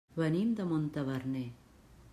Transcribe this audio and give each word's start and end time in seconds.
Venim 0.19 0.55
de 0.59 0.65
Montaverner. 0.71 1.47